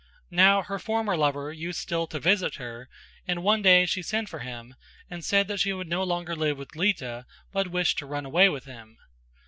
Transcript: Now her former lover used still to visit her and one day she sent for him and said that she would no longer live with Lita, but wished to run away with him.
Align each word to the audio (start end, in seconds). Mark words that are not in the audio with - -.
Now 0.31 0.63
her 0.63 0.79
former 0.79 1.15
lover 1.15 1.53
used 1.53 1.77
still 1.79 2.07
to 2.07 2.19
visit 2.19 2.55
her 2.55 2.89
and 3.27 3.43
one 3.43 3.61
day 3.61 3.85
she 3.85 4.01
sent 4.01 4.29
for 4.29 4.39
him 4.39 4.73
and 5.11 5.23
said 5.23 5.47
that 5.47 5.59
she 5.59 5.73
would 5.73 5.87
no 5.89 6.01
longer 6.01 6.35
live 6.35 6.57
with 6.57 6.75
Lita, 6.75 7.27
but 7.51 7.67
wished 7.67 7.99
to 7.99 8.07
run 8.07 8.25
away 8.25 8.49
with 8.49 8.65
him. 8.65 8.97